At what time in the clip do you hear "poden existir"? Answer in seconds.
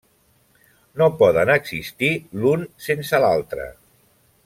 1.19-2.11